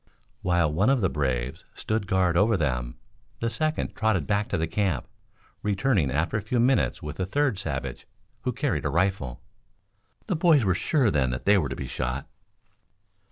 [0.41, 2.97] While one of the braves stood guard over them,
[3.39, 5.07] the second trotted back to the camp,
[5.61, 8.07] returning after a few minutes with a third savage
[8.41, 9.43] who carried a rifle.
[10.25, 12.27] The boys were sure then that they were to be shot.